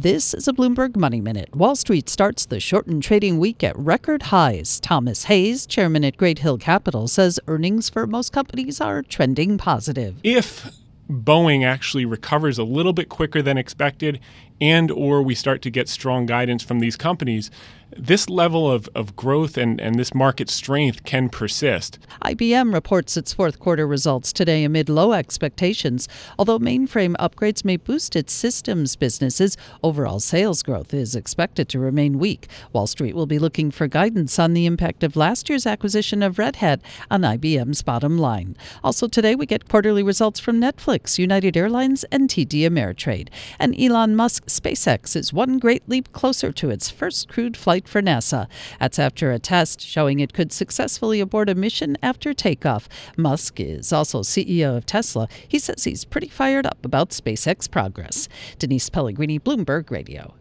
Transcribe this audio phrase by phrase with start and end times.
[0.00, 1.54] This is a Bloomberg Money Minute.
[1.54, 4.80] Wall Street starts the shortened trading week at record highs.
[4.80, 10.16] Thomas Hayes, chairman at Great Hill Capital, says earnings for most companies are trending positive.
[10.24, 10.70] If
[11.10, 14.20] Boeing actually recovers a little bit quicker than expected
[14.60, 17.50] and or we start to get strong guidance from these companies,
[17.96, 21.98] this level of, of growth and, and this market strength can persist.
[22.22, 26.08] IBM reports its fourth quarter results today amid low expectations.
[26.38, 32.18] Although mainframe upgrades may boost its systems businesses, overall sales growth is expected to remain
[32.18, 32.48] weak.
[32.72, 36.38] Wall Street will be looking for guidance on the impact of last year's acquisition of
[36.38, 36.80] Red Hat
[37.10, 38.56] on IBM's bottom line.
[38.84, 43.28] Also today we get quarterly results from Netflix, United Airlines, and TD Ameritrade.
[43.58, 48.02] And Elon Musk SpaceX is one great leap closer to its first crewed flight for
[48.02, 48.48] NASA.
[48.78, 52.88] That's after a test showing it could successfully abort a mission after takeoff.
[53.16, 55.28] Musk is also CEO of Tesla.
[55.46, 58.28] He says he's pretty fired up about SpaceX progress.
[58.58, 60.34] Denise Pellegrini, Bloomberg Radio.